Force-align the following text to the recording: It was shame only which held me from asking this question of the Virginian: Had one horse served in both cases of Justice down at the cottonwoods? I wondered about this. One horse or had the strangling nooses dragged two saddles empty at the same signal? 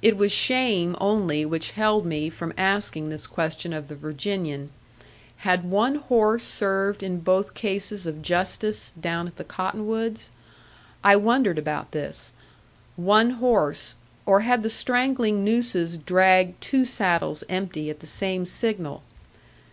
It 0.00 0.16
was 0.16 0.30
shame 0.30 0.94
only 1.00 1.44
which 1.44 1.72
held 1.72 2.06
me 2.06 2.30
from 2.30 2.54
asking 2.56 3.08
this 3.08 3.26
question 3.26 3.72
of 3.72 3.88
the 3.88 3.96
Virginian: 3.96 4.70
Had 5.38 5.64
one 5.68 5.96
horse 5.96 6.44
served 6.44 7.02
in 7.02 7.18
both 7.18 7.52
cases 7.52 8.06
of 8.06 8.22
Justice 8.22 8.92
down 9.00 9.26
at 9.26 9.34
the 9.38 9.42
cottonwoods? 9.42 10.30
I 11.02 11.16
wondered 11.16 11.58
about 11.58 11.90
this. 11.90 12.30
One 12.94 13.30
horse 13.42 13.96
or 14.24 14.42
had 14.42 14.62
the 14.62 14.70
strangling 14.70 15.42
nooses 15.42 15.96
dragged 15.96 16.60
two 16.62 16.84
saddles 16.84 17.42
empty 17.48 17.90
at 17.90 17.98
the 17.98 18.06
same 18.06 18.46
signal? 18.46 19.02